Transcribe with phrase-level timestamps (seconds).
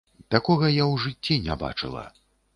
[0.35, 2.05] Такога я ў жыцці не бачыла.